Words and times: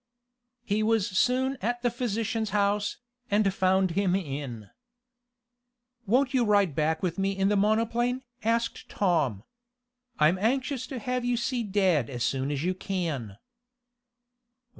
He 0.63 0.81
was 0.81 1.05
soon 1.07 1.59
at 1.61 1.83
the 1.83 1.91
physician's 1.91 2.49
house, 2.49 2.97
and 3.29 3.53
found 3.53 3.91
him 3.91 4.15
in. 4.15 4.71
"Won't 6.07 6.33
you 6.33 6.43
ride 6.43 6.73
back 6.73 7.03
with 7.03 7.19
me 7.19 7.37
in 7.37 7.49
the 7.49 7.55
monoplane?" 7.55 8.23
asked 8.43 8.89
Tom. 8.89 9.43
"I'm 10.17 10.39
anxious 10.39 10.87
to 10.87 10.97
have 10.97 11.23
you 11.23 11.37
see 11.37 11.61
dad 11.61 12.09
as 12.09 12.23
soon 12.23 12.49
as 12.49 12.63
you 12.63 12.73
can. 12.73 13.37